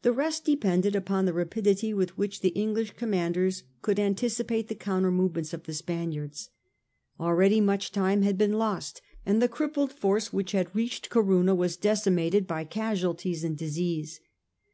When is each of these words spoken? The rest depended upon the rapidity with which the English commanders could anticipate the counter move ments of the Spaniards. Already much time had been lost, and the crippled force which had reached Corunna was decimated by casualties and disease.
The 0.00 0.12
rest 0.14 0.46
depended 0.46 0.96
upon 0.96 1.26
the 1.26 1.34
rapidity 1.34 1.92
with 1.92 2.16
which 2.16 2.40
the 2.40 2.56
English 2.58 2.92
commanders 2.92 3.64
could 3.82 3.98
anticipate 4.00 4.68
the 4.68 4.74
counter 4.74 5.10
move 5.10 5.34
ments 5.34 5.52
of 5.52 5.64
the 5.64 5.74
Spaniards. 5.74 6.48
Already 7.20 7.60
much 7.60 7.92
time 7.92 8.22
had 8.22 8.38
been 8.38 8.54
lost, 8.54 9.02
and 9.26 9.42
the 9.42 9.48
crippled 9.50 9.92
force 9.92 10.32
which 10.32 10.52
had 10.52 10.74
reached 10.74 11.10
Corunna 11.10 11.54
was 11.54 11.76
decimated 11.76 12.46
by 12.46 12.64
casualties 12.64 13.44
and 13.44 13.58
disease. 13.58 14.20